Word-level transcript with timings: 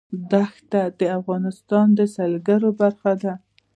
دښتې 0.31 0.81
د 0.99 1.01
افغانستان 1.19 1.85
د 1.97 1.99
سیلګرۍ 2.15 2.69
برخه 2.81 3.11
ده. 3.21 3.33